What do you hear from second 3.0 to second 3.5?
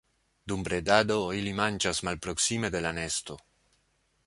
nesto.